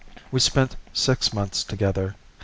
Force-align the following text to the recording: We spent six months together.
We 0.31 0.39
spent 0.39 0.77
six 0.93 1.31
months 1.31 1.63
together. 1.63 2.15